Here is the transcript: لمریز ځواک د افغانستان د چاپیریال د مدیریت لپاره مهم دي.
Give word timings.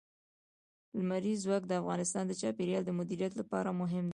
لمریز 0.97 1.37
ځواک 1.45 1.63
د 1.67 1.71
افغانستان 1.81 2.23
د 2.27 2.33
چاپیریال 2.41 2.83
د 2.85 2.91
مدیریت 2.99 3.33
لپاره 3.41 3.69
مهم 3.81 4.03
دي. 4.07 4.09